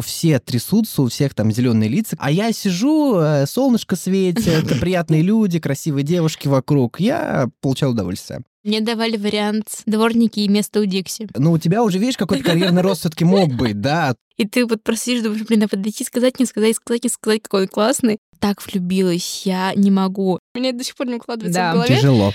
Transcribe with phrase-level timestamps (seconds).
[0.00, 5.58] все трясутся, у всех там зеленые лица, а я сижу, э, солнышко светит, приятные люди,
[5.58, 7.00] красивые девушки вокруг.
[7.00, 8.40] Я получал удовольствие.
[8.64, 11.28] Мне давали вариант дворники и место у Дикси.
[11.36, 14.14] Ну, у тебя уже, видишь, какой-то карьерный рост все-таки мог быть, да.
[14.38, 17.42] И ты вот просто сидишь, думаешь, блин, а подойти, сказать, не сказать, сказать, не сказать,
[17.42, 18.18] какой он классный.
[18.38, 20.38] Так влюбилась, я не могу.
[20.54, 21.70] Мне до сих пор не укладывается Да.
[21.70, 21.96] в голове.
[21.96, 22.32] Тяжело.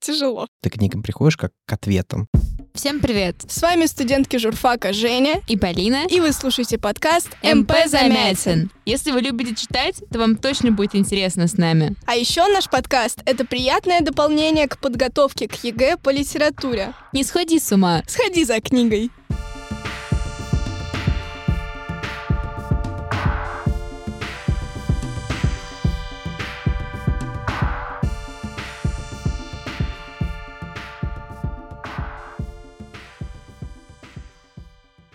[0.00, 0.46] Тяжело.
[0.62, 2.28] Ты к книгам приходишь как к ответам.
[2.74, 3.36] Всем привет!
[3.48, 6.06] С вами студентки журфака Женя, И Полина.
[6.08, 7.70] и вы слушаете подкаст МП.
[7.86, 8.70] Замятин.
[8.86, 11.94] Если вы любите читать, то вам точно будет интересно с нами.
[12.06, 16.94] А еще наш подкаст— это приятное дополнение к подготовке к ЕГЭ по литературе.
[17.12, 18.02] Не сходи с ума.
[18.06, 19.10] Сходи за книгой.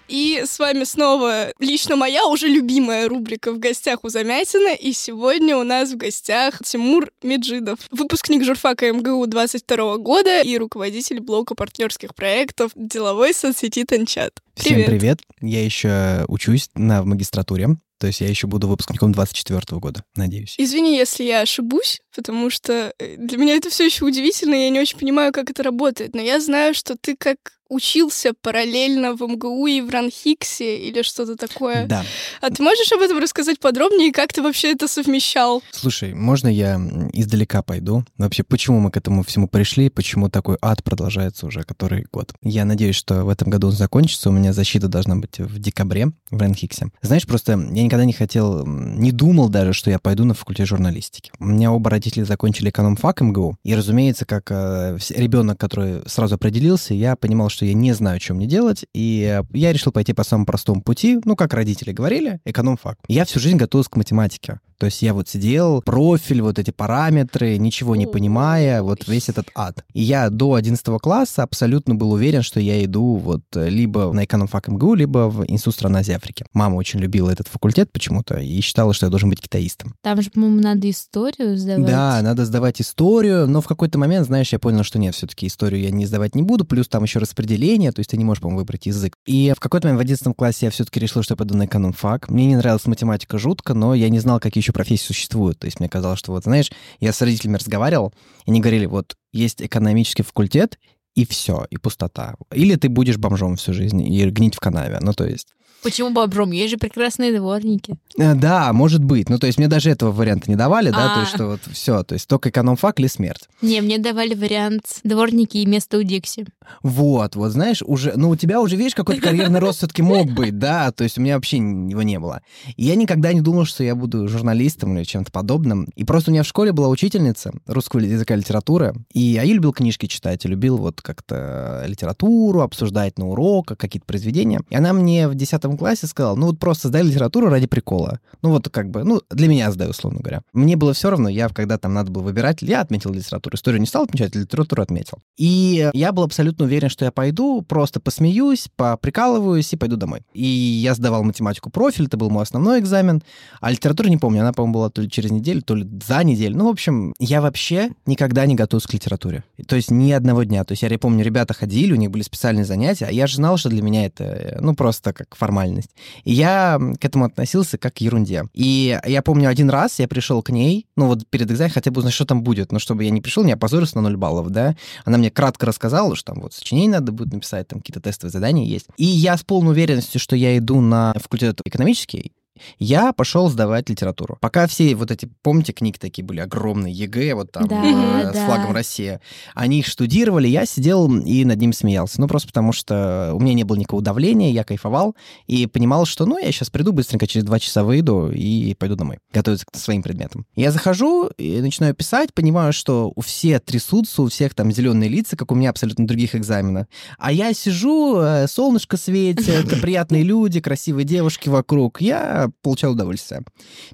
[0.08, 4.74] И с вами снова лично моя уже любимая рубрика «В гостях у Замятина».
[4.74, 11.20] И сегодня у нас в гостях Тимур Меджидов, выпускник журфака МГУ 22 года и руководитель
[11.20, 14.34] блока партнерских проектов деловой соцсети Танчат.
[14.56, 15.20] Всем привет.
[15.42, 17.68] Я еще учусь на в магистратуре.
[18.00, 20.54] То есть я еще буду выпускником 24 года, надеюсь.
[20.60, 24.80] Извини, если я ошибусь, потому что э, для меня это все еще удивительно, я не
[24.80, 26.16] очень понимаю, как это работает.
[26.16, 27.38] Но я знаю, что ты как
[27.70, 31.86] учился параллельно в МГУ и в Ранхиксе или что-то такое.
[31.88, 32.04] Да.
[32.42, 35.62] А ты можешь об этом рассказать подробнее, как ты вообще это совмещал?
[35.72, 36.80] Слушай, можно я
[37.14, 38.06] издалека пойду?
[38.18, 39.90] Вообще, почему мы к этому всему пришли?
[39.90, 42.34] Почему такой ад продолжается уже который год?
[42.42, 44.30] Я надеюсь, что в этом году он закончится.
[44.30, 46.88] У меня защита должна быть в декабре в Ренхиксе.
[47.02, 51.32] Знаешь, просто я никогда не хотел, не думал даже, что я пойду на факультет журналистики.
[51.40, 53.58] У меня оба родителя закончили экономфак МГУ.
[53.64, 58.34] И, разумеется, как э, ребенок, который сразу определился, я понимал, что я не знаю, что
[58.34, 58.86] мне делать.
[58.94, 61.20] И э, я решил пойти по самому простому пути.
[61.26, 62.98] Ну, как родители говорили, экономфак.
[63.08, 64.60] Я всю жизнь готовился к математике.
[64.80, 69.50] То есть я вот сидел, профиль, вот эти параметры, ничего не понимая, вот весь этот
[69.56, 69.84] ад.
[69.94, 74.26] И я до 11 класса абсолютно был уверен, что я иду вот э, либо на
[74.26, 76.46] экономфак МГУ, либо в Институт стран Азии Африки.
[76.54, 79.96] Мама очень любила этот факультет почему-то и считала, что я должен быть китаистом.
[80.02, 81.86] Там же, по-моему, надо историю сдавать.
[81.86, 85.82] Да, надо сдавать историю, но в какой-то момент, знаешь, я понял, что нет, все-таки историю
[85.82, 88.60] я не сдавать не буду, плюс там еще распределение, то есть ты не можешь, по-моему,
[88.60, 89.16] выбрать язык.
[89.26, 92.30] И в какой-то момент в 11 классе я все-таки решил, что я пойду на экономфак.
[92.30, 95.60] Мне не нравилась математика жутко, но я не знал, какие еще профессии существуют.
[95.60, 98.14] То есть мне казалось, что вот, знаешь, я с родителями разговаривал,
[98.46, 100.78] и они говорили, вот есть экономический факультет,
[101.16, 102.36] и все, и пустота.
[102.52, 105.00] Или ты будешь бомжом всю жизнь и гнить в канаве.
[105.02, 105.54] Ну, то есть...
[105.84, 106.52] Почему бобром?
[106.52, 107.96] Есть же прекрасные дворники.
[108.18, 109.30] Э, Да, может быть.
[109.30, 111.20] Ну, то есть мне даже этого варианта не давали, да, то А.
[111.22, 113.48] есть что вот все, то есть только экономфак или смерть.
[113.62, 116.46] Не, мне давали вариант дворники и место у Дикси.
[116.84, 120.58] Вот, вот, знаешь, уже, ну, у тебя уже, видишь, какой-то карьерный рост все-таки мог быть,
[120.60, 122.42] да, то есть у меня вообще его не было.
[122.76, 125.86] И я никогда не думал, что я буду журналистом или чем-то подобным.
[125.96, 129.54] И просто у меня в школе была учительница русского языка и литературы, и я и
[129.54, 134.60] любил книжки читать, и любил вот как-то литературу, обсуждать на уроках какие-то произведения.
[134.70, 138.20] И она мне в 10 классе сказала, ну, вот просто сдай литературу ради прикола.
[138.42, 140.44] Ну, вот как бы, ну, для меня сдай, условно говоря.
[140.54, 143.56] Мне было все равно, я, когда там надо было выбирать, я отметил литературу.
[143.56, 145.18] Историю не стал отмечать, литературу отметил.
[145.38, 150.22] И я был абсолютно уверен, что я пойду, просто посмеюсь, поприкалываюсь и пойду домой.
[150.34, 153.24] И я сдавал математику профиль, это был мой основной экзамен.
[153.60, 156.58] А литературу не помню, она, по-моему, была то ли через неделю, то ли за неделю.
[156.58, 159.44] Ну, в общем, я вообще никогда не готовился к литературе.
[159.68, 160.64] То есть ни одного дня.
[160.64, 163.58] То есть я помню, ребята ходили, у них были специальные занятия, а я же знал,
[163.58, 165.90] что для меня это, ну, просто как формальность.
[166.24, 168.44] И я к этому относился как к ерунде.
[168.54, 172.00] И я помню, один раз я пришел к ней, ну, вот перед экзаменом хотя бы
[172.00, 174.76] узнать, что там будет, ну, чтобы я не пришел, не опозорился на 0 баллов, да.
[175.06, 178.66] Она мне кратко рассказала, что там вот сочинение надо будет написать, там какие-то тестовые задания
[178.66, 178.88] есть.
[178.98, 182.32] И я с полной уверенностью, что я иду на факультет экономический,
[182.80, 184.38] я пошел сдавать литературу.
[184.42, 188.34] Пока все вот эти, помните, книги такие были огромные, ЕГЭ, вот там, Да, э, с
[188.34, 188.46] да.
[188.46, 189.20] флагом России,
[189.56, 192.20] они их штудировали, я сидел и над ним смеялся.
[192.20, 195.16] Ну, просто потому что у меня не было никакого давления, я кайфовал
[195.48, 199.20] и понимал, что, ну, я сейчас приду быстренько, через два часа выйду и пойду домой,
[199.34, 200.46] готовиться к своим предметам.
[200.56, 205.36] Я захожу и начинаю писать, понимаю, что у всех трясутся, у всех там зеленые лица,
[205.36, 206.88] как у меня абсолютно других экзаменах.
[207.18, 212.02] А я сижу, э, солнышко светит, приятные люди, красивые девушки вокруг.
[212.02, 213.44] Я получал удовольствие.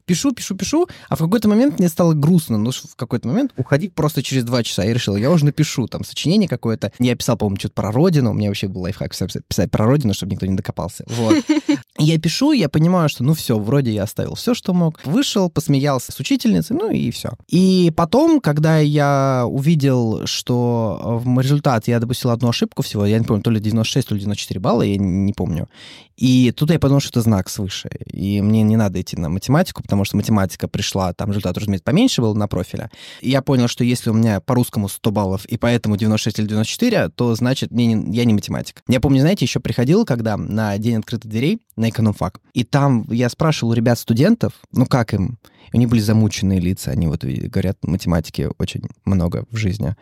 [0.06, 3.94] Пишу, пишу, пишу, а в какой-то момент мне стало грустно, ну, в какой-то момент уходить
[3.94, 4.84] просто через два часа.
[4.84, 6.92] Я решил, я уже напишу там сочинение какое-то.
[7.00, 8.32] Я писал, по-моему, что-то про родину.
[8.32, 9.14] У меня вообще был лайфхак
[9.48, 11.06] писать, про родину, чтобы никто не докопался.
[11.08, 11.44] Вот.
[12.00, 15.00] Я пишу, я понимаю, что ну все, вроде я оставил все, что мог.
[15.06, 17.34] Вышел, посмеялся с учительницей, ну и все.
[17.48, 23.26] И потом, когда я увидел, что в результате я допустил одну ошибку всего, я не
[23.26, 25.70] помню, то ли 96, то ли 94 балла, я не помню.
[26.18, 27.90] И тут я подумал, что это знак свыше.
[28.06, 32.22] И мне не надо идти на математику, потому что математика пришла, там результат, разумеется, поменьше
[32.22, 32.90] был на профиле.
[33.22, 36.48] И я понял, что если у меня по русскому 100 баллов, и поэтому 96 или
[36.48, 38.84] 94, то значит мне не, я не математик.
[38.88, 43.30] Я помню, знаете, еще приходил, когда на день открытых дверей на экономфак, и там я
[43.30, 45.38] спрашивал у ребят-студентов, ну как им?
[45.74, 49.96] у них были замученные лица, они вот говорят, математики очень много в жизни.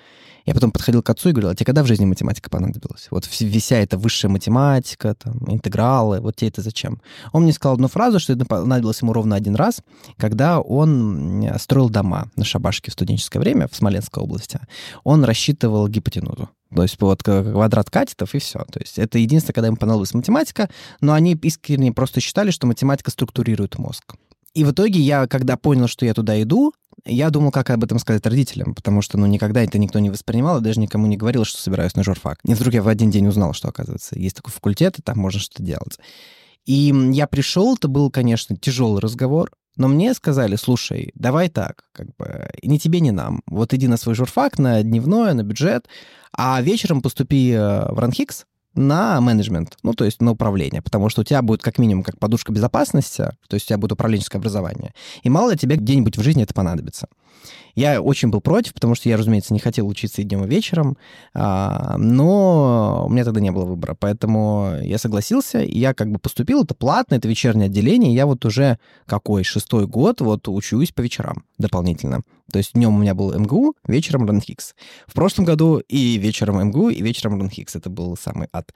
[0.46, 3.08] Я потом подходил к отцу и говорил, а тебе когда в жизни математика понадобилась?
[3.12, 7.02] Вот вся эта высшая математика, там, интегралы, вот тебе это зачем?
[7.32, 9.82] Он мне сказал одну фразу, что это понадобилось ему ровно один раз,
[10.18, 14.60] когда он строил дома на Шабашке в студенческое время в Смоленской области.
[15.04, 16.50] Он рассчитывал гипотенузу.
[16.74, 18.60] То есть вот квадрат катетов и все.
[18.72, 20.70] То есть это единственное, когда им понадобилась математика,
[21.02, 24.16] но они искренне просто считали, что математика структурирует мозг.
[24.54, 26.74] И в итоге я, когда понял, что я туда иду,
[27.06, 30.60] я думал, как об этом сказать родителям, потому что, ну, никогда это никто не воспринимал,
[30.60, 32.40] и даже никому не говорил, что собираюсь на журфак.
[32.46, 35.40] И вдруг я в один день узнал, что, оказывается, есть такой факультет, и там можно
[35.40, 35.98] что-то делать.
[36.66, 42.08] И я пришел, это был, конечно, тяжелый разговор, но мне сказали, слушай, давай так, как
[42.18, 43.42] бы, ни тебе, ни нам.
[43.48, 45.88] Вот иди на свой журфак, на дневное, на бюджет,
[46.34, 51.22] а вечером поступи э, в Ранхикс, на менеджмент, ну, то есть на управление, потому что
[51.22, 54.94] у тебя будет как минимум как подушка безопасности, то есть у тебя будет управленческое образование,
[55.24, 57.08] и мало ли тебе где-нибудь в жизни это понадобится.
[57.76, 60.98] Я очень был против, потому что я, разумеется, не хотел учиться и днем, и вечером,
[61.34, 66.20] а, но у меня тогда не было выбора, поэтому я согласился, и я как бы
[66.20, 71.02] поступил, это платно, это вечернее отделение, я вот уже какой, шестой год вот учусь по
[71.02, 72.22] вечерам дополнительно.
[72.52, 74.76] То есть днем у меня был МГУ, вечером Ранхикс.
[75.08, 77.78] В прошлом году и вечером МГУ, и вечером Ранхикс.
[77.78, 78.74] Это был самый ад.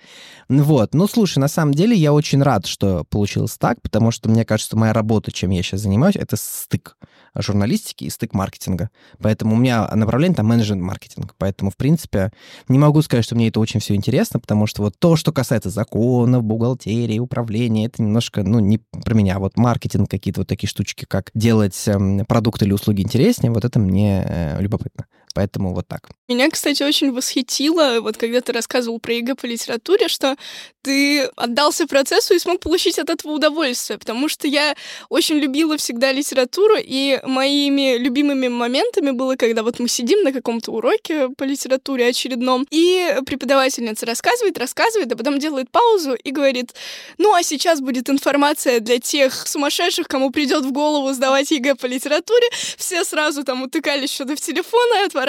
[0.47, 0.93] Вот.
[0.93, 4.77] Ну, слушай, на самом деле я очень рад, что получилось так, потому что мне кажется,
[4.77, 6.95] моя работа, чем я сейчас занимаюсь, это стык
[7.37, 8.89] журналистики и стык маркетинга.
[9.19, 11.35] Поэтому у меня направление там менеджмент маркетинг.
[11.37, 12.31] Поэтому, в принципе,
[12.67, 15.69] не могу сказать, что мне это очень все интересно, потому что вот то, что касается
[15.69, 19.39] законов, бухгалтерии, управления, это немножко, ну, не про меня.
[19.39, 23.79] Вот маркетинг, какие-то вот такие штучки, как делать эм, продукты или услуги интереснее, вот это
[23.79, 25.05] мне э, любопытно.
[25.35, 26.09] Поэтому вот так.
[26.29, 30.37] Меня, кстати, очень восхитило, вот когда ты рассказывал про ЕГЭ по литературе, что
[30.81, 34.75] ты отдался процессу и смог получить от этого удовольствие, потому что я
[35.09, 40.71] очень любила всегда литературу, и моими любимыми моментами было, когда вот мы сидим на каком-то
[40.71, 46.73] уроке по литературе очередном, и преподавательница рассказывает, рассказывает, а потом делает паузу и говорит,
[47.17, 51.87] ну а сейчас будет информация для тех сумасшедших, кому придет в голову сдавать ЕГЭ по
[51.87, 52.47] литературе,
[52.77, 55.24] все сразу там утыкались что-то в телефон и отворачивались,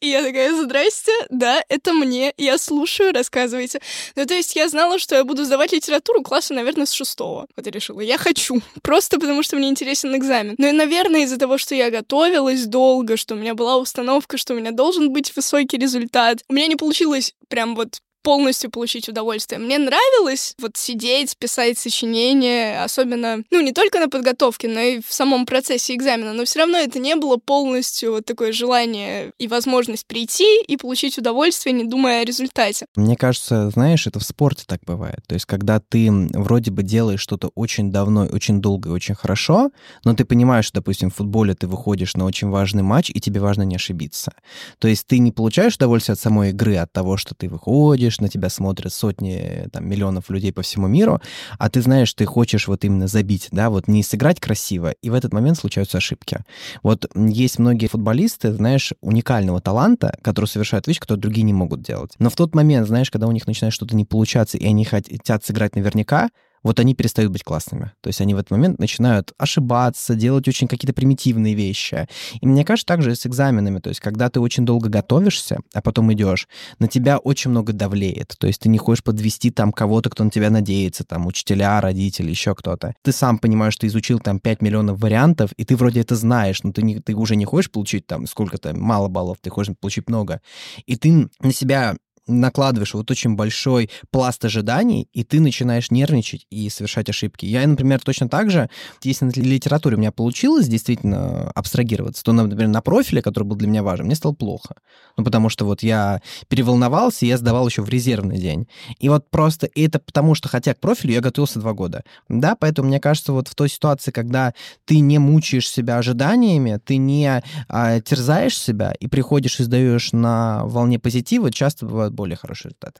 [0.00, 3.80] и я такая, здрасте, да, это мне, я слушаю, рассказывайте.
[4.16, 7.46] Ну, то есть я знала, что я буду сдавать литературу класса, наверное, с шестого.
[7.56, 10.54] Вот я решила, я хочу, просто потому что мне интересен экзамен.
[10.58, 14.54] Ну и, наверное, из-за того, что я готовилась долго, что у меня была установка, что
[14.54, 19.60] у меня должен быть высокий результат, у меня не получилось прям вот полностью получить удовольствие.
[19.60, 25.12] Мне нравилось вот сидеть, писать сочинения, особенно, ну, не только на подготовке, но и в
[25.12, 30.06] самом процессе экзамена, но все равно это не было полностью вот такое желание и возможность
[30.06, 32.86] прийти и получить удовольствие, не думая о результате.
[32.96, 35.20] Мне кажется, знаешь, это в спорте так бывает.
[35.26, 39.70] То есть, когда ты вроде бы делаешь что-то очень давно, очень долго и очень хорошо,
[40.04, 43.40] но ты понимаешь, что, допустим, в футболе ты выходишь на очень важный матч, и тебе
[43.40, 44.32] важно не ошибиться.
[44.78, 48.20] То есть ты не получаешь удовольствие от самой игры, от того, что ты выходишь, смотришь,
[48.20, 51.20] на тебя смотрят сотни, там, миллионов людей по всему миру,
[51.58, 55.14] а ты знаешь, ты хочешь вот именно забить, да, вот не сыграть красиво, и в
[55.14, 56.38] этот момент случаются ошибки.
[56.82, 62.12] Вот есть многие футболисты, знаешь, уникального таланта, которые совершают вещи, которые другие не могут делать.
[62.18, 65.44] Но в тот момент, знаешь, когда у них начинает что-то не получаться, и они хотят
[65.44, 66.30] сыграть наверняка,
[66.64, 67.92] вот они перестают быть классными.
[68.00, 72.08] То есть они в этот момент начинают ошибаться, делать очень какие-то примитивные вещи.
[72.40, 73.78] И мне кажется, также с экзаменами.
[73.78, 78.34] То есть когда ты очень долго готовишься, а потом идешь, на тебя очень много давлеет.
[78.38, 82.30] То есть ты не хочешь подвести там кого-то, кто на тебя надеется, там учителя, родители,
[82.30, 82.94] еще кто-то.
[83.02, 86.72] Ты сам понимаешь, что изучил там 5 миллионов вариантов, и ты вроде это знаешь, но
[86.72, 90.40] ты, не, ты уже не хочешь получить там сколько-то, мало баллов, ты хочешь получить много.
[90.86, 96.68] И ты на себя накладываешь вот очень большой пласт ожиданий, и ты начинаешь нервничать и
[96.68, 97.46] совершать ошибки.
[97.46, 98.70] Я, например, точно так же,
[99.02, 103.68] если на литературе у меня получилось действительно абстрагироваться, то, например, на профиле, который был для
[103.68, 104.76] меня важен, мне стало плохо.
[105.16, 108.68] Ну, потому что вот я переволновался, и я сдавал еще в резервный день.
[108.98, 112.04] И вот просто это потому, что хотя к профилю я готовился два года.
[112.28, 114.54] Да, поэтому мне кажется, вот в той ситуации, когда
[114.84, 120.64] ты не мучаешь себя ожиданиями, ты не а, терзаешь себя и приходишь и сдаешь на
[120.64, 122.98] волне позитива, часто более хороший результат.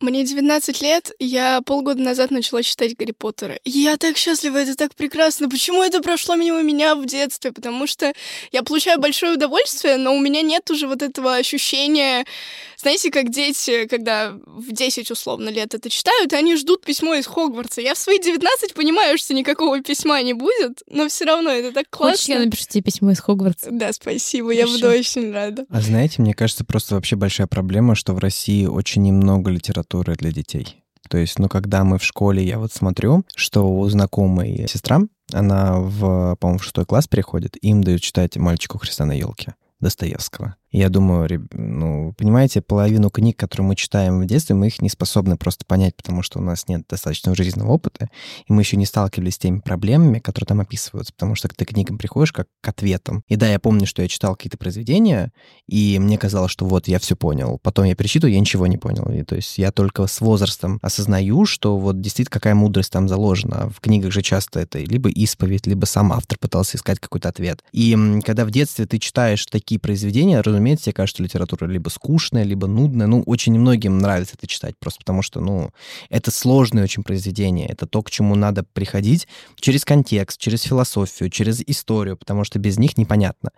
[0.00, 3.58] Мне 19 лет, я полгода назад начала читать Гарри Поттера.
[3.66, 5.46] я так счастлива, это так прекрасно.
[5.50, 7.52] Почему это прошло мимо меня в детстве?
[7.52, 8.14] Потому что
[8.50, 12.24] я получаю большое удовольствие, но у меня нет уже вот этого ощущения
[12.80, 17.82] Знаете, как дети, когда в 10 условно лет это читают, они ждут письмо из Хогвартса.
[17.82, 21.90] Я в свои 19 понимаю, что никакого письма не будет, но все равно это так
[21.90, 22.16] классно.
[22.16, 23.68] Хочешь, я напишу тебе письмо из Хогвартса?
[23.70, 24.74] Да, спасибо, я Пиши.
[24.76, 25.66] буду очень рада.
[25.68, 30.32] А знаете, мне кажется, просто вообще большая проблема, что в России очень немного литературы для
[30.32, 30.82] детей.
[31.10, 35.00] То есть, ну, когда мы в школе, я вот смотрю, что у знакомой сестра,
[35.32, 40.56] она в, по-моему, в шестой класс переходит, им дают читать «Мальчику Христа на елке» Достоевского.
[40.72, 45.36] Я думаю, ну, понимаете, половину книг, которые мы читаем в детстве, мы их не способны
[45.36, 48.08] просто понять, потому что у нас нет достаточного жизненного опыта,
[48.46, 51.68] и мы еще не сталкивались с теми проблемами, которые там описываются, потому что ты к
[51.70, 53.24] книгам приходишь как к ответам.
[53.28, 55.32] И да, я помню, что я читал какие-то произведения,
[55.66, 57.58] и мне казалось, что вот я все понял.
[57.62, 59.10] Потом я перечитываю, я ничего не понял.
[59.12, 63.70] И, то есть я только с возрастом осознаю, что вот действительно какая мудрость там заложена.
[63.70, 67.64] В книгах же часто это либо исповедь, либо сам автор пытался искать какой-то ответ.
[67.72, 72.66] И когда в детстве ты читаешь такие произведения, разумеется, тебе кажется, литература либо скучная, либо
[72.66, 73.06] нудная.
[73.06, 75.70] Ну, очень немногим нравится это читать, просто потому что, ну,
[76.10, 77.66] это сложное очень произведение.
[77.66, 79.26] Это то, к чему надо приходить
[79.58, 83.50] через контекст, через философию, через историю, потому что без них непонятно.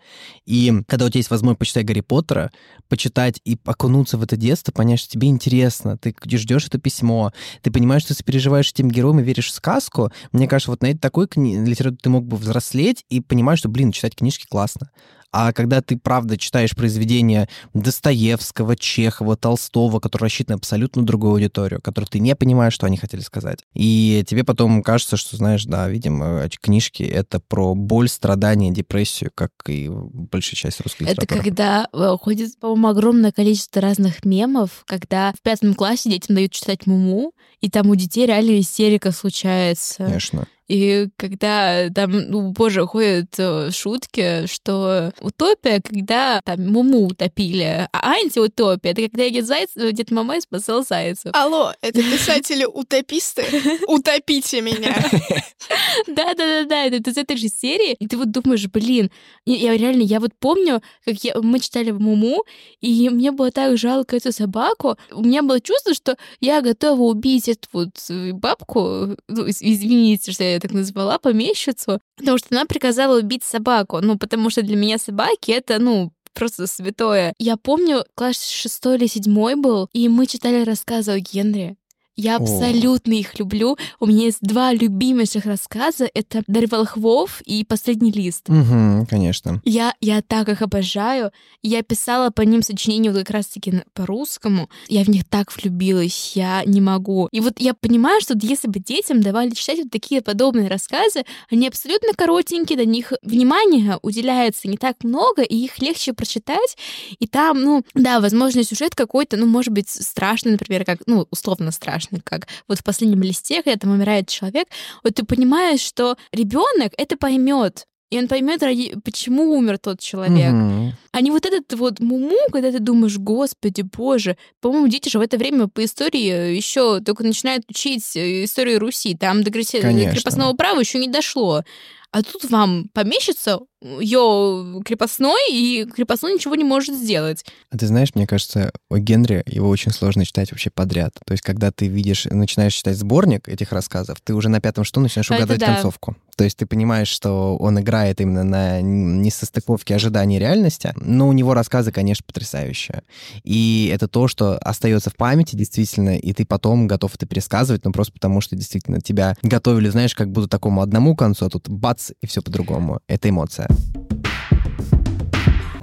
[0.47, 2.51] И когда у тебя есть возможность почитать Гарри Поттера,
[2.89, 7.33] почитать и окунуться в это детство, понять, что тебе интересно, ты ждешь это письмо,
[7.63, 10.87] ты понимаешь, что ты переживаешь этим героем и веришь в сказку, мне кажется, вот на
[10.87, 14.91] этой такой кни- литературе ты мог бы взрослеть и понимать, что, блин, читать книжки классно.
[15.33, 22.09] А когда ты, правда, читаешь произведения Достоевского, Чехова, Толстого, которые рассчитаны абсолютно другую аудиторию, которую
[22.09, 23.61] ты не понимаешь, что они хотели сказать.
[23.75, 29.51] И тебе потом кажется, что, знаешь, да, видимо, книжки— это про боль, страдания, депрессию, как
[29.69, 31.41] и большая часть русской Это литературы.
[31.43, 36.87] когда э, ходит, по-моему, огромное количество разных мемов, когда в пятом классе детям дают читать
[36.87, 40.05] Муму, и там у детей реально истерика случается.
[40.05, 40.47] Конечно.
[40.69, 48.13] И когда там, ну, боже, ходят э, шутки, что утопия, когда там Муму утопили, а
[48.13, 51.33] антиутопия— это когда Дед, Зайц, э, Дед Мамай спасал зайцев.
[51.35, 53.45] Алло, это писатели-утописты?
[53.87, 54.95] Утопите меня.
[56.07, 57.95] Да-да-да-да, это из этой же серии.
[57.99, 59.11] И ты вот думаешь, блин,
[59.47, 62.45] я, реально, я вот помню, как мы читали Муму,
[62.81, 64.97] и мне было так жалко эту собаку.
[65.11, 70.33] У меня было чувство, что я готова убить эту вот э, бабку, ну, из- извините,
[70.33, 74.01] что я её так назвала, помещицу, потому что она приказала убить собаку.
[74.01, 77.35] Ну, потому что для меня собаки— это, ну, просто святое.
[77.39, 81.77] Я помню, класс шестой или седьмой был, и мы читали рассказы о Генри.
[82.17, 82.41] Я О.
[82.41, 83.77] абсолютно их люблю.
[84.01, 86.09] У меня есть два любимейших рассказа.
[86.13, 88.49] Это «Дарь волхвов» и «Последний лист».
[88.49, 89.61] Угу, конечно.
[89.65, 91.33] Я, я так их обожаю.
[91.63, 94.69] Я писала по ним сочинения вот как раз-таки по-русскому.
[94.89, 97.29] Я в них так влюбилась, я не могу.
[97.33, 101.69] И вот я понимаю, что если бы детям давали читать вот такие подобные рассказы, они
[101.69, 106.77] абсолютно коротенькие, на них внимание уделяется не так много, и их легче прочитать.
[107.19, 111.71] И там, ну, да, возможно, сюжет какой-то, ну, может быть, страшный, например, как, ну, условно
[111.71, 114.69] страшный, как вот в последнем листе, когда там умирает человек,
[115.03, 117.87] вот ты понимаешь, что ребенок это поймет.
[118.13, 118.95] И он поймет, ради...
[119.03, 120.53] почему умер тот человек.
[120.53, 120.93] Мгм.
[121.13, 124.37] А не вот этот вот муму, когда ты думаешь, господи, боже.
[124.61, 129.15] По-моему, дети же в это время по истории еще только начинают учить э, историю Руси.
[129.15, 130.13] Там до Конечно.
[130.13, 131.65] крепостного права еще не дошло.
[132.13, 137.45] А тут вам помещится ее крепостной, и крепостной ничего не может сделать.
[137.71, 141.15] А ты знаешь, мне кажется, о Генри его очень сложно читать вообще подряд.
[141.27, 145.01] То есть, когда ты видишь, начинаешь читать сборник этих рассказов, ты уже на пятом что
[145.01, 145.75] начинаешь Это угадывать да.
[145.75, 146.17] концовку.
[146.37, 151.33] То есть ты понимаешь, что он играет именно на несостыковке ожиданий и реальности, но у
[151.33, 153.03] него рассказы, конечно, потрясающие.
[153.45, 157.93] И это то, что остается в памяти действительно, и ты потом готов это пересказывать, ну
[157.93, 162.02] просто потому, что действительно тебя готовили, знаешь, как будто такому одному концу, а тут бац,
[162.11, 163.01] и все по-другому.
[163.07, 163.69] Это эмоция.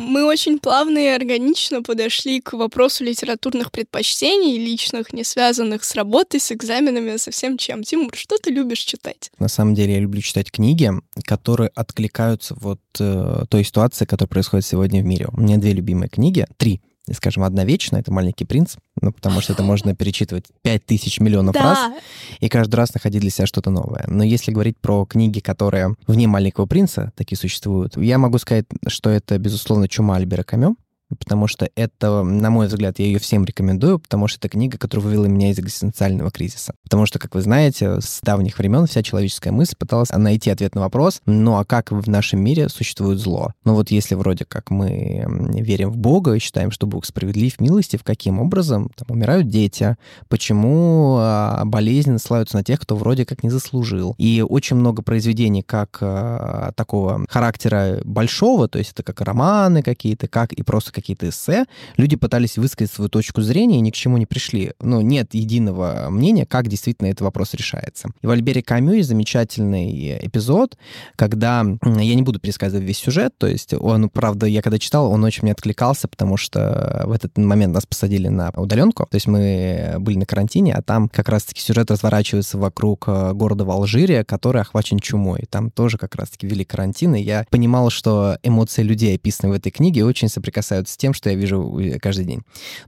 [0.10, 6.40] Мы очень плавно и органично подошли к вопросу литературных предпочтений, личных, не связанных с работой,
[6.40, 7.84] с экзаменами, со всем чем.
[7.84, 9.30] Тимур, что ты любишь читать?
[9.38, 10.90] На самом деле я люблю читать книги,
[11.26, 15.28] которые откликаются вот э, той ситуации, которая происходит сегодня в мире.
[15.32, 16.82] У меня две любимые книги, три.
[17.13, 21.56] Скажем, одна вечная— это «Маленький принц», ну, потому что это можно перечитывать пять тысяч миллионов
[21.56, 21.92] раз
[22.39, 24.06] и каждый раз находить для себя что-то новое.
[24.08, 29.10] Но если говорить про книги, которые вне «Маленького принца», такие существуют, я могу сказать, что
[29.10, 30.75] это, безусловно, «Чума» Альбера Камю,
[31.18, 35.06] потому что это, на мой взгляд, я ее всем рекомендую, потому что это книга, которая
[35.06, 36.74] вывела меня из экзистенциального кризиса.
[36.84, 40.82] Потому что, как вы знаете, с давних времен вся человеческая мысль пыталась найти ответ на
[40.82, 43.54] вопрос, ну а как в нашем мире существует зло?
[43.63, 45.25] Ну вот если вроде как мы
[45.60, 49.98] верим в Бога и считаем, что Бог справедлив, милостив, каким образом там умирают дети,
[50.28, 54.16] почему а, болезни насылаются на тех, кто вроде как не заслужил.
[54.18, 60.28] И очень много произведений как а, такого характера большого, то есть это как романы какие-то,
[60.28, 61.65] как и просто какие-то эссе,
[61.98, 64.74] люди пытались высказать свою точку зрения и ни к чему не пришли.
[64.82, 68.10] Ну, нет единого мнения, как действительно этот вопрос решается.
[68.22, 70.77] И в Альбере Камю есть замечательный эпизод,
[71.15, 75.24] когда, я не буду пересказывать весь сюжет, то есть он, правда, я когда читал, он
[75.24, 79.96] очень мне откликался, потому что в этот момент нас посадили на удаленку, то есть мы
[80.00, 84.62] были на карантине, а там как раз-таки сюжет разворачивается вокруг э, города в Алжире, который
[84.62, 85.46] охвачен чумой.
[85.50, 89.72] Там тоже как раз-таки ввели карантин, и я понимал, что эмоции людей, описанные в этой
[89.72, 92.41] книге, очень соприкасаются с тем, что я вижу э, каждый день.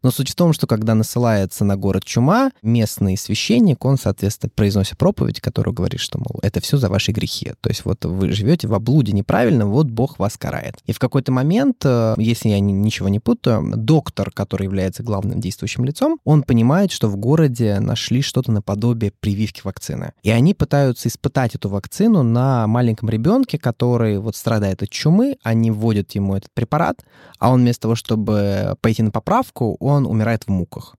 [0.03, 4.97] Но суть в том, что когда насылается на город чума, местный священник, он, соответственно, произносит
[4.97, 7.53] проповедь, которая говорит, что, мол, это все за ваши грехи.
[7.61, 10.75] То есть вот вы живете в облуде неправильно, вот Бог вас карает.
[10.85, 15.85] И в какой-то момент, э, если я ничего не путаю, доктор, который является главным действующим
[15.85, 20.13] лицом, он понимает, что в городе нашли что-то наподобие прививки вакцины.
[20.23, 25.71] И они пытаются испытать эту вакцину на маленьком ребенке, который вот страдает от чумы, они
[25.71, 27.03] вводят ему этот препарат,
[27.39, 30.95] а он вместо того, чтобы пойти на поправку, он умирает в муках.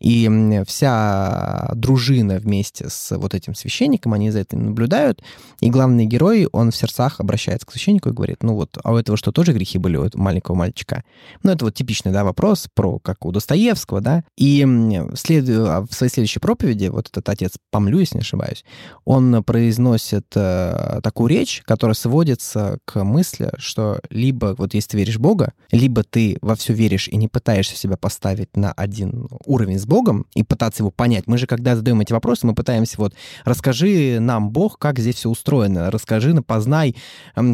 [0.00, 5.22] И вся дружина вместе с вот этим священником, они за этим наблюдают.
[5.60, 8.96] И главный герой, он в сердцах обращается к священнику и говорит, ну вот, а у
[8.96, 11.04] этого что, тоже грехи были у этого маленького мальчика?
[11.42, 14.24] Ну, это вот типичный, да, вопрос про, как у Достоевского, да.
[14.36, 14.66] И
[15.14, 15.48] след...
[15.48, 18.64] А в своей следующей проповеди, вот этот отец Памлю, если не ошибаюсь,
[19.04, 25.18] он произносит э, такую речь, которая сводится к мысли, что либо вот если ты веришь
[25.18, 29.86] Бога, либо ты во все веришь и не пытаешься себя поставить на один уровень с
[29.90, 31.26] Богом и пытаться его понять.
[31.26, 33.12] Мы же, когда задаем эти вопросы, мы пытаемся вот
[33.44, 36.94] расскажи нам, Бог, как здесь все устроено, расскажи, познай,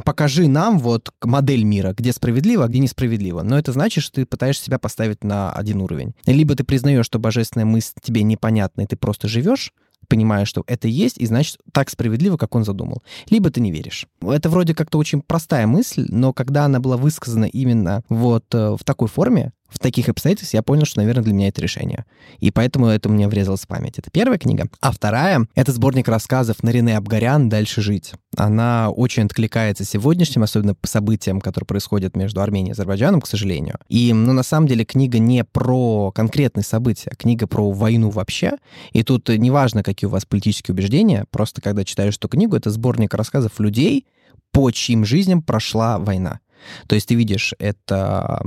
[0.04, 3.40] покажи нам вот модель мира, где справедливо, а где несправедливо.
[3.42, 6.14] Но это значит, что ты пытаешься себя поставить на один уровень.
[6.26, 9.72] Либо ты признаешь, что божественная мысль тебе непонятна, и ты просто живешь,
[10.08, 13.02] понимая, что это есть, и значит так справедливо, как он задумал.
[13.30, 14.06] Либо ты не веришь.
[14.20, 18.84] Это вроде как-то очень простая мысль, но когда она была высказана именно вот э, в
[18.84, 22.04] такой форме, в таких обстоятельствах я понял, что, наверное, для меня это решение.
[22.38, 23.98] И поэтому это мне врезалось в память.
[23.98, 24.68] Это первая книга.
[24.80, 28.12] А вторая— это сборник рассказов Нарине Абгарян «Дальше жить».
[28.36, 33.78] Она очень откликается сегодняшним, особенно по событиям, которые происходят между Арменией и Азербайджаном, к сожалению.
[33.88, 38.52] И, ну, на самом деле, книга не про конкретные события, а книга про войну вообще.
[38.92, 43.14] И тут неважно, какие у вас политические убеждения, просто когда читаешь эту книгу, это сборник
[43.14, 44.06] рассказов людей,
[44.52, 46.40] по чьим жизням прошла война.
[46.86, 48.40] То есть ты видишь, это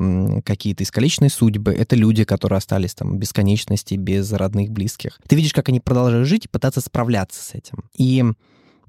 [0.45, 5.19] какие-то искалеченные судьбы, это люди, которые остались там бесконечности, без родных, близких.
[5.27, 7.83] Ты видишь, как они продолжают жить и пытаться справляться с этим.
[7.97, 8.23] И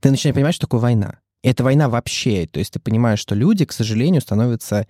[0.00, 1.18] ты начинаешь понимать, что такое война.
[1.42, 2.46] Это война вообще.
[2.46, 4.86] То есть ты понимаешь, что люди, к сожалению, становятся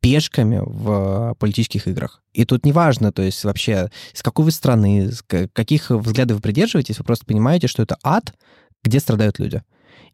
[0.00, 2.22] пешками в политических играх.
[2.34, 7.04] И тут неважно, то есть вообще, с какой вы страны, каких взглядов вы придерживаетесь, вы
[7.04, 8.34] просто понимаете, что это ад,
[8.82, 9.62] где страдают люди.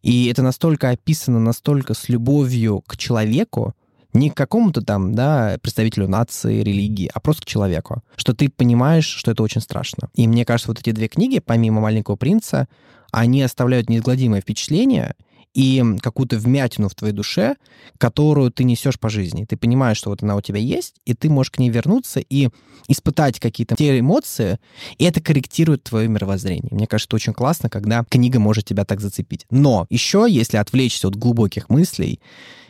[0.02, 3.74] И это настолько описано, настолько с любовью к человеку,
[4.12, 9.06] не к какому-то там, да, представителю нации, религии, а просто к человеку, что ты понимаешь,
[9.06, 10.08] что это очень страшно.
[10.14, 12.66] И мне кажется, вот эти две книги, помимо «Маленького принца»,
[13.12, 15.14] они оставляют неизгладимое впечатление—
[15.54, 17.56] и какую-то вмятину в твоей душе,
[17.98, 19.44] которую ты несешь по жизни.
[19.44, 22.48] Ты понимаешь, что вот она у тебя есть, и ты можешь к ней вернуться и
[22.88, 24.58] испытать какие-то те эмоции,
[24.98, 26.70] и это корректирует твое мировоззрение.
[26.70, 29.46] Мне кажется, это очень классно, когда книга может тебя так зацепить.
[29.50, 32.20] Но еще, если отвлечься от глубоких мыслей,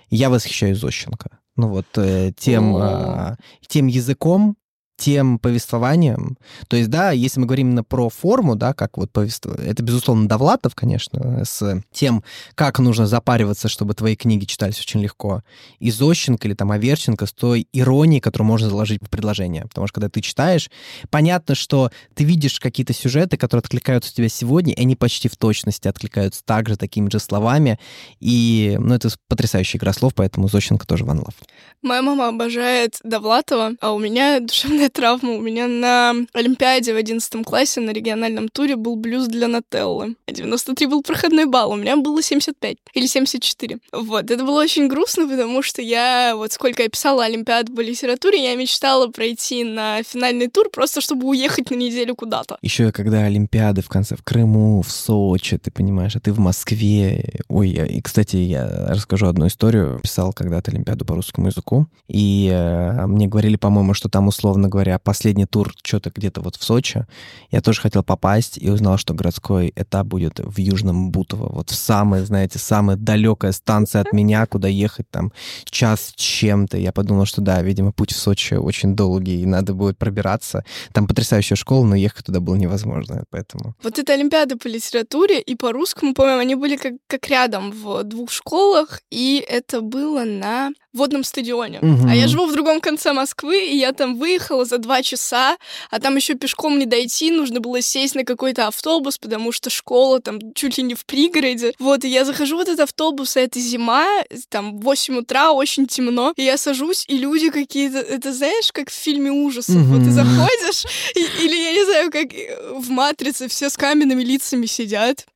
[0.08, 1.38] я восхищаюсь Зощенко.
[1.56, 4.56] Ну вот э, тем, э, тем языком,
[5.00, 6.36] тем повествованием.
[6.68, 10.28] То есть, да, если мы говорим именно про форму, да, как вот повествование, это, безусловно,
[10.28, 12.22] Довлатов, конечно, с тем,
[12.54, 15.42] как нужно запариваться, чтобы твои книги читались очень легко.
[15.78, 19.62] И Зощенко или там Аверченко с той иронией, которую можно заложить в предложение.
[19.62, 20.70] Потому что, когда ты читаешь,
[21.08, 25.36] понятно, что ты видишь какие-то сюжеты, которые откликаются у тебя сегодня, и они почти в
[25.36, 27.78] точности откликаются также такими же словами.
[28.20, 31.34] И, ну, это потрясающая игра слов, поэтому Зощенко тоже one love.
[31.80, 35.32] Моя мама обожает Довлатова, а у меня душевная травма.
[35.32, 40.16] У меня на Олимпиаде в 11 классе на региональном туре был блюз для Нателлы.
[40.28, 43.78] 93 был проходной балл, у меня было 75 или 74.
[43.92, 48.42] Вот, это было очень грустно, потому что я, вот сколько я писала Олимпиаду по литературе,
[48.42, 52.58] я мечтала пройти на финальный тур просто, чтобы уехать на неделю куда-то.
[52.62, 57.40] Еще когда Олимпиады в конце в Крыму, в Сочи, ты понимаешь, а ты в Москве.
[57.48, 60.00] Ой, и, кстати, я расскажу одну историю.
[60.02, 64.79] Писал когда-то Олимпиаду по русскому языку, и э, мне говорили, по-моему, что там, условно говоря,
[64.80, 67.06] говоря, последний тур что-то где-то вот в Сочи.
[67.50, 71.52] Я тоже хотел попасть и узнал, что городской этап будет в Южном Бутово.
[71.52, 75.32] Вот в самая, знаете, самая далекая станция от меня, куда ехать там
[75.64, 76.78] час чем-то.
[76.78, 80.64] Я подумал, что да, видимо, путь в Сочи очень долгий, и надо будет пробираться.
[80.92, 83.74] Там потрясающая школа, но ехать туда было невозможно, поэтому...
[83.82, 88.02] Вот это Олимпиада по литературе и по русскому, по-моему, они были как, как рядом в
[88.04, 91.78] двух школах, и это было на водном стадионе.
[91.82, 92.08] Мгм.
[92.08, 95.56] А я живу в другом конце Москвы, и я там выехала за два часа,
[95.90, 100.20] а там еще пешком не дойти, нужно было сесть на какой-то автобус, потому что школа
[100.20, 101.72] там чуть ли не в пригороде.
[101.78, 104.06] Вот, и я захожу в этот автобус, а это зима,
[104.48, 108.94] там 8 утра, очень темно, и я сажусь, и люди какие-то, это знаешь, как в
[108.94, 113.70] фильме ужасов, вот ты заходишь, и- или я не знаю, как э, в «Матрице» все
[113.70, 115.26] с каменными лицами сидят,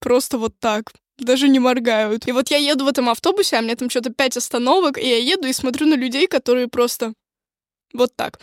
[0.00, 0.92] просто вот так
[1.24, 2.26] даже не моргают.
[2.26, 5.18] И вот я еду в этом автобусе, а мне там что-то пять остановок, и я
[5.18, 7.12] еду и смотрю на людей, которые просто
[7.92, 8.38] вот так.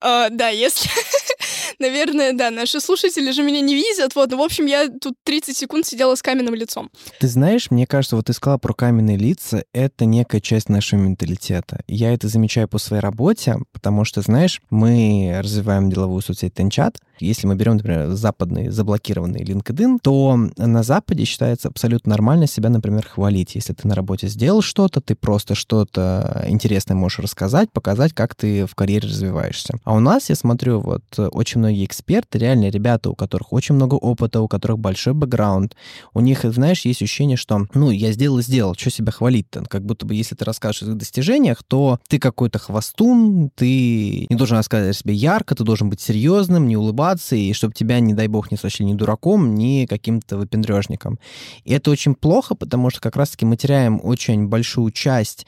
[0.00, 0.88] А, да, если...
[1.78, 4.14] Наверное, да, наши слушатели же меня не видят.
[4.14, 6.90] Вот, ну, в общем, я тут 30 секунд сидела с каменным лицом.
[7.20, 11.82] Ты знаешь, мне кажется, вот ты сказала про каменные лица, это некая часть нашего менталитета.
[11.86, 16.98] Я это замечаю по своей работе, потому что, знаешь, мы развиваем деловую соцсеть Тенчат.
[17.20, 23.06] Если мы берем, например, западный заблокированный LinkedIn, то на Западе считается абсолютно нормально себя, например,
[23.06, 23.54] хвалить.
[23.54, 28.66] Если ты на работе сделал что-то, ты просто что-то интересное можешь рассказать, показать, как ты
[28.66, 29.78] в карьере развиваешься.
[29.84, 33.94] А у нас, я смотрю, вот очень многие эксперты, реально ребята, у которых очень много
[33.94, 35.76] опыта, у которых большой бэкграунд,
[36.14, 39.64] у них, знаешь, есть ощущение, что, ну, я сделал сделал, что себя хвалить-то?
[39.64, 44.36] Как будто бы, если ты расскажешь о своих достижениях, то ты какой-то хвостун, ты не
[44.36, 48.14] должен рассказывать о себе ярко, ты должен быть серьезным, не улыбаться, и чтобы тебя, не
[48.14, 51.18] дай бог, не сочли ни дураком, ни каким-то выпендрежником.
[51.64, 55.46] И это очень плохо, потому что как раз-таки мы теряем очень большую часть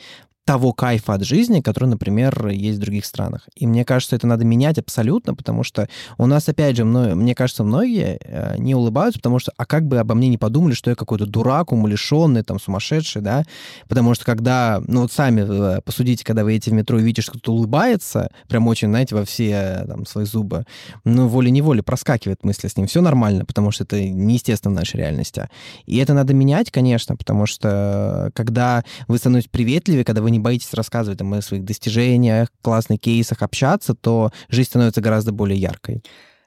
[0.51, 3.49] того кайфа от жизни, который, например, есть в других странах.
[3.55, 7.37] И мне кажется, это надо менять абсолютно, потому что у нас, опять же, мно- мне
[7.37, 10.91] кажется, многие э, не улыбаются, потому что, а как бы обо мне не подумали, что
[10.91, 13.45] я какой-то дурак, умалишенный, там, сумасшедший, да?
[13.87, 17.23] Потому что когда, ну вот сами э, посудите, когда вы едете в метро и видите,
[17.23, 20.65] что кто-то улыбается, прям очень, знаете, во все э, там свои зубы,
[21.05, 22.89] ну, волей-неволей проскакивает мысли с ним.
[22.89, 25.49] Все нормально, потому что это неестественно в нашей реальности.
[25.87, 30.75] И это надо менять, конечно, потому что когда вы становитесь приветливее, когда вы не боитесь
[30.75, 36.03] рассказывать там, о своих достижениях, классных кейсах, общаться, то жизнь становится гораздо более яркой.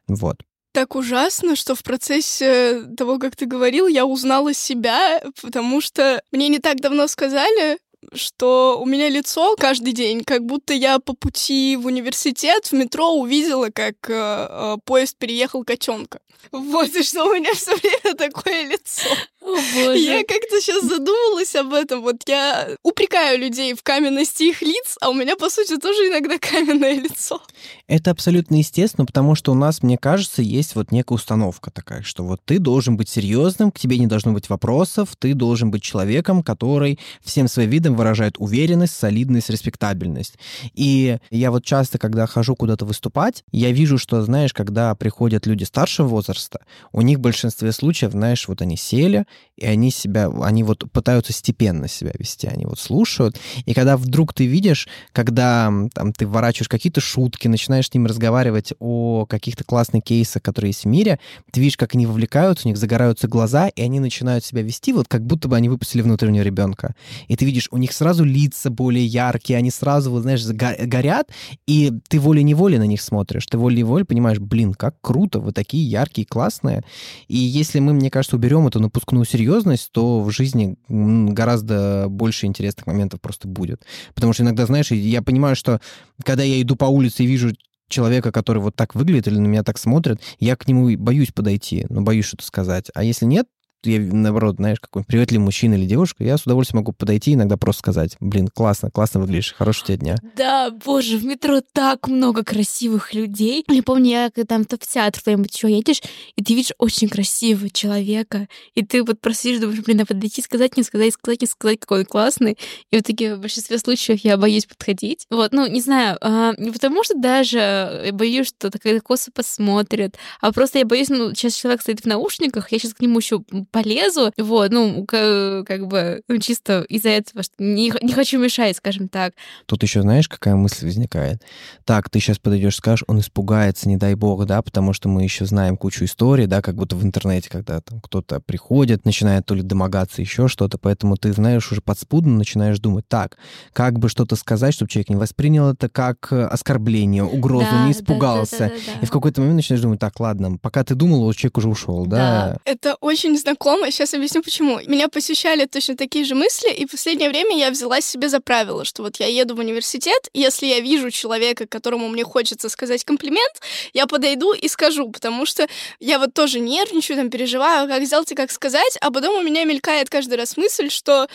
[0.08, 0.38] Вот.
[0.74, 6.50] Так ужасно, что в процессе того, как ты говорил, я узнала себя, потому что мне
[6.50, 7.78] не так давно сказали,
[8.14, 13.14] что у меня лицо каждый день, как будто я по пути в университет в метро
[13.14, 16.20] увидела, как э, э, поезд переехал котенка.
[16.52, 19.10] Вот, и что у меня все время такое лицо.
[19.44, 20.00] О, боже.
[20.00, 22.02] Я как-то сейчас задумалась об этом.
[22.02, 26.38] Вот я упрекаю людей в каменности их лиц, а у меня, по сути, тоже иногда
[26.40, 27.42] каменное лицо.
[27.88, 32.24] Это абсолютно естественно, потому что у нас, мне кажется, есть вот некая установка такая, что
[32.24, 36.42] вот ты должен быть серьезным, к тебе не должно быть вопросов, ты должен быть человеком,
[36.42, 40.36] который всем своим видом выражает уверенность, солидность, респектабельность.
[40.74, 45.66] И я вот часто, когда хожу куда-то выступать, я вижу, что, знаешь, когда приходят люди
[45.66, 46.62] старшего возраста,
[46.94, 49.26] у них в большинстве случаев, знаешь, вот они сели,
[49.56, 53.38] и они себя, они вот пытаются степенно себя вести, они вот слушают.
[53.66, 58.74] И когда вдруг ты видишь, когда там ты вворачиваешь какие-то шутки, начинаешь с ними разговаривать
[58.80, 61.20] о каких-то классных кейсах, которые есть в мире,
[61.52, 65.08] ты видишь, как они вовлекаются, у них загораются глаза, и они начинают себя вести вот
[65.08, 66.96] как будто бы они выпустили внутреннего ребенка.
[67.28, 71.30] И ты видишь, у них сразу лица более яркие, они сразу, вот, знаешь, горят,
[71.68, 76.26] и ты волей-неволей на них смотришь, ты волей-неволей понимаешь, блин, как круто, вы такие яркие,
[76.26, 76.84] классные.
[77.28, 82.88] И если мы, мне кажется, уберем эту напускную серьезность, то в жизни гораздо больше интересных
[82.88, 83.86] моментов просто будет.
[84.14, 85.80] Потому что иногда, знаешь, я понимаю, что
[86.24, 87.54] когда я иду по улице и вижу
[87.88, 91.86] человека, который вот так выглядит или на меня так смотрит, я к нему боюсь подойти,
[91.90, 92.90] ну, боюсь что-то сказать.
[92.94, 93.48] А если нет,
[93.86, 97.80] я, наоборот, знаешь, какой-нибудь приветливый мужчина или девушка, я с удовольствием могу подойти иногда просто
[97.80, 100.16] сказать, блин, классно, классно выглядишь, хорошего тебе дня.
[100.36, 103.66] Да, боже, в метро так много красивых людей.
[103.68, 106.02] Я помню, я когда там в театр кто-нибудь еще едешь,
[106.36, 110.42] и ты видишь очень красивого человека, и ты вот просто сидишь, думаешь, блин, надо подойти,
[110.42, 112.58] сказать, не сказать, сказать, не сказать, какой он классный.
[112.92, 115.26] И в итоге в большинстве случаев я боюсь подходить.
[115.30, 120.52] Вот, ну, не знаю, а, не потому что даже боюсь, что так косо посмотрят, а
[120.52, 123.44] просто я боюсь, ну, сейчас человек стоит в наушниках, я сейчас к нему еще
[123.74, 129.10] полезу, вот, ну, как бы, ну, чисто из-за этого, что не, не хочу мешать, скажем
[129.10, 129.34] так.
[129.66, 131.42] Тут еще знаешь, какая мысль возникает?
[131.84, 135.46] Так, ты сейчас подойдешь, скажешь, он испугается, не дай бог, да, потому что мы еще
[135.46, 139.64] знаем кучу историй, да, как будто в интернете, когда там кто-то приходит, начинает то ли
[139.64, 143.38] домогаться, еще что-то, поэтому ты, знаешь, уже подспудно начинаешь думать, так,
[143.74, 147.94] как бы что-то сказать, чтобы человек не воспринял это как э, оскорбление, угрозу, Да, не
[147.94, 148.58] да, испугался.
[148.60, 149.00] да, да, да, да.
[149.02, 152.06] И в какой-то момент начинаешь думать, так, ладно, пока ты думал, вот человек уже ушел,
[152.06, 152.18] да?
[152.18, 152.58] Да.
[152.72, 153.63] Это очень знакомо.
[153.64, 154.80] Сейчас объясню, почему.
[154.88, 158.84] Меня посещали точно такие же мысли, и в последнее время я взяла себе за правило,
[158.84, 163.62] что вот я еду в университет, если я вижу человека, которому мне хочется сказать комплимент,
[163.94, 165.68] я подойду и скажу, потому что
[166.00, 169.64] я вот тоже нервничаю, там, переживаю, как сделать и как сказать, а потом у меня
[169.64, 171.28] мелькает каждый раз мысль, что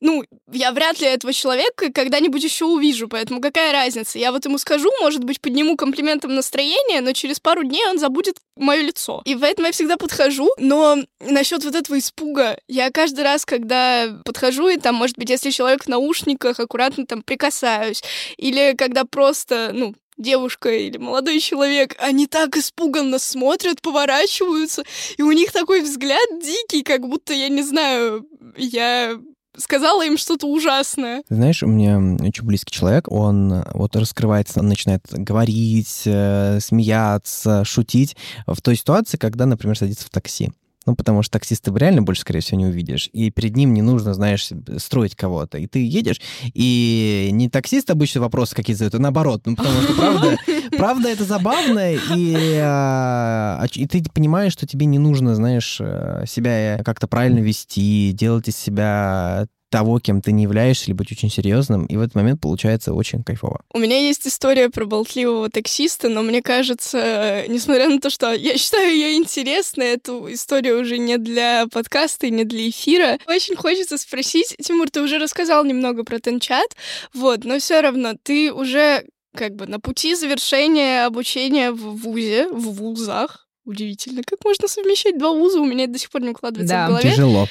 [0.00, 4.18] ну, я вряд ли этого человека когда-нибудь еще увижу, поэтому какая разница?
[4.18, 8.36] Я вот ему скажу, может быть, подниму комплиментом настроение, но через пару дней он забудет
[8.56, 9.22] мое лицо.
[9.24, 14.68] И поэтому я всегда подхожу, но насчет вот этого испуга, я каждый раз, когда подхожу,
[14.68, 18.02] и там, может быть, если человек в наушниках, аккуратно там прикасаюсь,
[18.36, 24.84] или когда просто, ну, девушка или молодой человек, они так испуганно смотрят, поворачиваются,
[25.16, 29.18] и у них такой взгляд дикий, как будто, я не знаю, я
[29.58, 31.22] сказала им что-то ужасное.
[31.28, 38.16] Знаешь, у меня очень близкий человек, он вот раскрывается, он начинает говорить, э, смеяться, шутить
[38.46, 40.50] в той ситуации, когда, например, садится в такси.
[40.88, 43.10] Ну, потому что таксиста вы реально больше, скорее всего, не увидишь.
[43.12, 44.48] И перед ним не нужно, знаешь,
[44.78, 45.58] строить кого-то.
[45.58, 46.18] И ты едешь,
[46.54, 49.42] и не таксист обычно вопросы какие задают, а наоборот.
[49.44, 50.38] Ну, потому что, правда,
[50.78, 56.80] правда это забавно, и, а, и ты понимаешь, что тебе не нужно, знаешь, э, себя
[56.82, 61.86] как-то правильно вести, делать из себя того, кем ты не являешься, или быть очень серьезным,
[61.86, 63.62] и в этот момент получается очень кайфово.
[63.72, 68.56] У меня есть история про болтливого таксиста, но мне кажется, несмотря на то, что я
[68.56, 73.98] считаю ее интересной, эту историю уже не для подкаста и не для эфира, очень хочется
[73.98, 76.76] спросить, Тимур, ты уже рассказал немного про Тенчат,
[77.12, 79.04] вот, но все равно ты уже
[79.36, 85.30] как бы на пути завершения обучения в ВУЗе, в ВУЗах, Удивительно, как можно совмещать два
[85.30, 87.10] вуза, у меня это до сих пор не укладывается да, в голове.
[87.10, 87.46] тяжело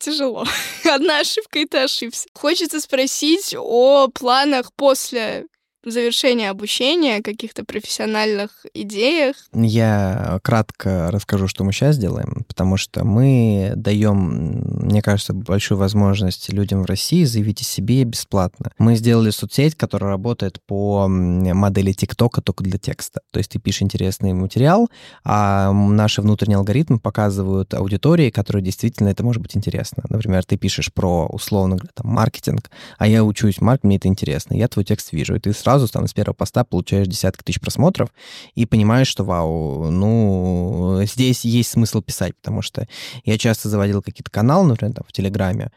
[0.00, 0.44] тяжело.
[0.84, 2.28] Одна ошибка, и ты ошибся.
[2.34, 5.46] Хочется спросить о планах после
[5.84, 9.36] завершения обучения, каких-то профессиональных идеях?
[9.52, 16.52] Я кратко расскажу, что мы сейчас делаем, потому что мы даем, мне кажется, большую возможность
[16.52, 18.72] людям в России заявить о себе бесплатно.
[18.78, 23.20] Мы сделали соцсеть, которая работает по модели ТикТока только для текста.
[23.30, 24.90] То есть ты пишешь интересный материал,
[25.24, 30.02] а наши внутренние алгоритмы показывают аудитории, которой действительно это может быть интересно.
[30.08, 34.54] Например, ты пишешь про, условно говоря, там, маркетинг, а я учусь марк, мне это интересно.
[34.54, 37.60] Я твой текст вижу, и ты сразу сразу там с первого поста получаешь десятки тысяч
[37.60, 38.08] просмотров
[38.54, 42.88] и понимаешь, что вау, ну, здесь есть смысл писать, потому что
[43.24, 45.70] я часто заводил какие-то каналы, например, там, в Телеграме,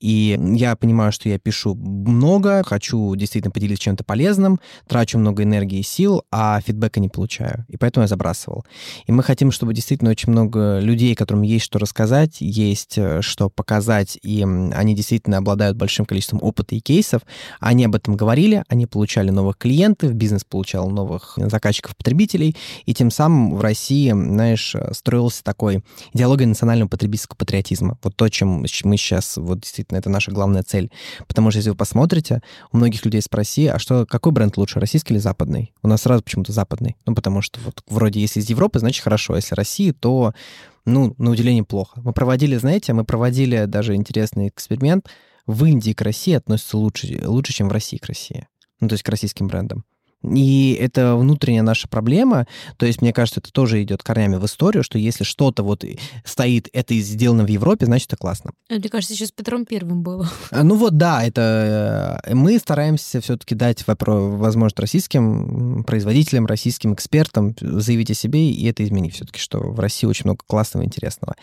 [0.00, 4.58] и я понимаю, что я пишу много, хочу действительно поделиться чем-то полезным,
[4.88, 7.66] трачу много энергии и сил, а фидбэка не получаю.
[7.68, 8.64] И поэтому я забрасывал.
[9.06, 13.50] И мы хотим, чтобы действительно очень много людей, которым есть что рассказать, есть э, что
[13.50, 17.22] показать, и они действительно обладают большим количеством опыта и кейсов,
[17.60, 23.56] они об этом говорили, они получали новых клиентов, бизнес получал новых заказчиков-потребителей, и тем самым
[23.56, 25.84] в России, знаешь, строился такой
[26.14, 27.98] идеология национального потребительского патриотизма.
[28.02, 30.90] Вот то, чем мы сейчас вот действительно действительно, это наша главная цель.
[31.26, 35.14] Потому что если вы посмотрите, у многих людей спроси, а что, какой бренд лучше, российский
[35.14, 35.72] или западный?
[35.82, 36.96] У нас сразу почему-то западный.
[37.06, 39.36] Ну, потому что вот вроде если из Европы, значит хорошо.
[39.36, 40.32] Если Россия, то,
[40.86, 42.00] ну, на удивление плохо.
[42.04, 45.08] Мы проводили, знаете, мы проводили даже интересный эксперимент.
[45.46, 48.46] В Индии к России относятся лучше, лучше чем в России к России.
[48.80, 49.84] Ну, то есть к российским брендам.
[50.22, 52.46] И это внутренняя наша проблема.
[52.76, 55.84] То есть, мне кажется, это тоже идет корнями в историю, что если что-то вот
[56.24, 58.52] стоит, это сделано в Европе, значит, это классно.
[58.68, 60.28] А, мне кажется, сейчас Петром Первым было.
[60.70, 68.10] Ну вот, да, это э, мы стараемся все-таки дать возможность российским производителям, российским экспертам заявить
[68.10, 71.34] о себе и это изменить все-таки, что в России очень много классного и интересного.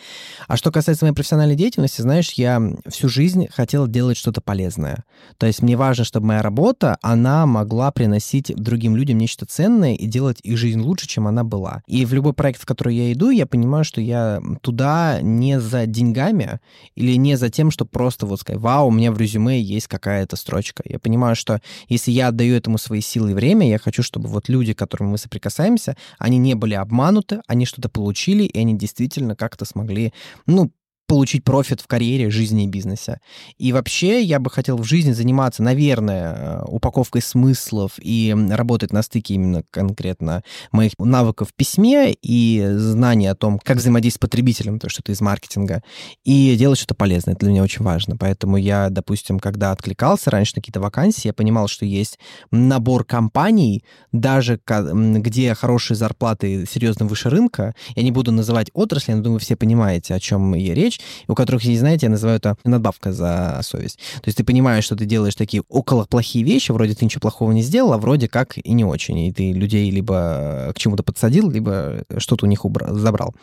[0.46, 5.04] А что касается моей профессиональной деятельности, знаешь, я всю жизнь хотел делать что-то полезное.
[5.36, 10.06] То есть мне важно, чтобы моя работа, она могла приносить другим людям нечто ценное и
[10.06, 11.82] делать их жизнь лучше, чем она была.
[11.86, 15.86] И в любой проект, в который я иду, я понимаю, что я туда не за
[15.86, 16.60] деньгами
[16.94, 20.36] или не за тем, что просто вот сказать, вау, у меня в резюме есть какая-то
[20.36, 20.82] строчка.
[20.86, 24.48] Я понимаю, что если я отдаю этому свои силы и время, я хочу, чтобы вот
[24.48, 29.34] люди, к которым мы соприкасаемся, они не были обмануты, они что-то получили, и они действительно
[29.34, 30.12] как-то смогли,
[30.46, 30.70] ну,
[31.08, 33.20] получить профит в карьере, жизни и бизнесе.
[33.56, 39.02] И вообще я бы хотел в жизни заниматься, наверное, э, упаковкой смыслов и работать на
[39.02, 44.78] стыке именно конкретно моих навыков в письме и знаний о том, как взаимодействовать с потребителем,
[44.78, 45.82] то, что ты из маркетинга,
[46.24, 47.34] и делать что-то полезное.
[47.34, 48.16] Это для меня очень важно.
[48.18, 52.18] Поэтому я, допустим, когда откликался раньше на какие-то вакансии, я понимал, что есть
[52.50, 57.74] набор компаний, даже где хорошие зарплаты серьезно выше рынка.
[57.96, 61.34] Я не буду называть отрасли, но думаю, все понимаете, о чем я речь вещь, у
[61.34, 63.98] которых, не знаете, я называю это надбавка за совесть.
[64.22, 67.52] То есть ты понимаешь, что ты делаешь такие около плохие вещи, вроде ты ничего плохого
[67.52, 69.18] не сделал, а вроде как и не очень.
[69.18, 73.34] И ты людей либо к чему-то подсадил, либо что-то у них убрал, забрал.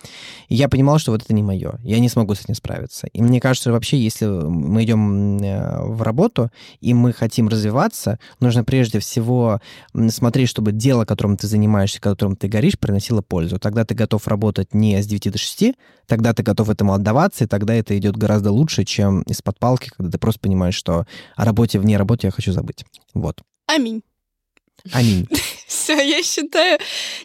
[0.49, 1.79] И я понимал, что вот это не мое.
[1.83, 3.07] Я не смогу с этим справиться.
[3.07, 8.63] И мне кажется, вообще, если мы идем э, в работу, и мы хотим развиваться, нужно
[8.63, 9.59] прежде всего
[10.09, 13.59] смотреть, чтобы дело, которым ты занимаешься, которым ты горишь, приносило пользу.
[13.59, 15.73] Тогда ты готов работать не с 9 до 6,
[16.07, 20.11] тогда ты готов этому отдаваться, и тогда это идет гораздо лучше, чем из-под палки, когда
[20.11, 21.05] ты просто понимаешь, что
[21.35, 22.85] о работе вне работы я хочу забыть.
[23.13, 23.41] Вот.
[23.67, 24.03] Аминь.
[24.91, 25.27] Аминь.
[25.67, 26.77] Все, я считаю...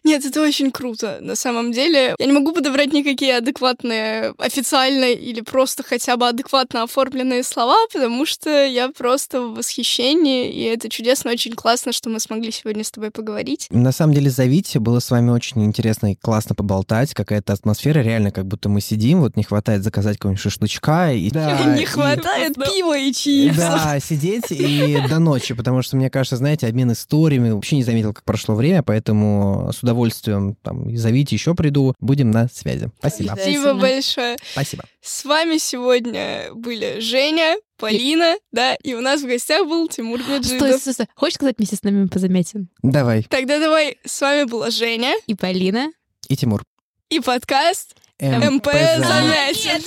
[0.05, 2.15] Нет, это очень круто, на самом деле.
[2.19, 8.25] Я не могу подобрать никакие адекватные, официальные или просто хотя бы адекватно оформленные слова, потому
[8.25, 12.91] что я просто в восхищении, и это чудесно, очень классно, что мы смогли сегодня с
[12.91, 13.67] тобой поговорить.
[13.71, 18.31] На самом деле, зовите, было с вами очень интересно и классно поболтать, какая-то атмосфера, реально,
[18.31, 21.13] как будто мы сидим, вот не хватает заказать какого-нибудь шашлычка.
[21.13, 23.59] И, да, не и- хватает пива и чипсов.
[23.59, 28.15] Да, сидеть и до ночи, потому что, мне кажется, знаете, обмен историями, вообще не заметил,
[28.15, 32.89] как прошло время, поэтому с удовольствием там, зовите, еще приду, будем на связи.
[33.01, 33.33] Спасибо.
[33.35, 34.37] Спасибо большое.
[34.53, 34.85] Спасибо.
[35.03, 40.39] С вами сегодня были Женя, Полина, да, и у нас в гостях был Тимур Стой,
[40.39, 40.81] Меджидов.
[40.81, 41.07] стой, стой.
[41.17, 42.69] Хочешь сказать вместе с нами позаметен?
[42.83, 43.25] Давай.
[43.25, 45.91] Тогда давай, с вами была Женя И Полина.
[46.29, 46.63] И Тимур.
[47.09, 49.81] и подкаст МП Замятин.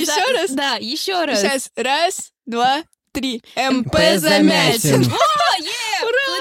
[0.00, 0.50] Еще раз?
[0.50, 1.40] Да, еще раз.
[1.40, 2.82] Сейчас, раз, два,
[3.12, 3.42] три.
[3.56, 5.04] МП Замятин.
[5.04, 5.12] Замятин.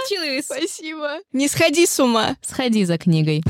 [0.08, 0.46] Получилось.
[0.46, 1.20] Спасибо.
[1.34, 2.38] Не сходи с ума.
[2.42, 3.44] Сходи за книгой.